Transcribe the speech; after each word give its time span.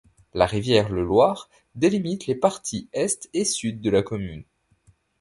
La 0.33 0.47
rivière 0.47 0.89
le 0.89 1.03
Loir 1.03 1.47
délimite 1.75 2.25
les 2.25 2.33
parties 2.33 2.89
est 2.91 3.29
et 3.35 3.45
sud 3.45 3.81
de 3.81 3.91
la 3.91 4.01
commune. 4.01 4.43